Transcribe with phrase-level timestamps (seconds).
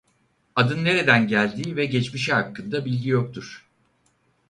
[0.55, 3.69] Adın nereden geldiği ve geçmişi hakkında bilgi yoktur.